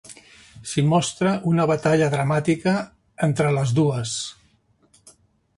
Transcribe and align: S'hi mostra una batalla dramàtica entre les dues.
S'hi 0.69 0.83
mostra 0.93 1.33
una 1.51 1.67
batalla 1.73 2.09
dramàtica 2.15 2.75
entre 3.31 3.53
les 3.59 3.75
dues. 3.81 4.19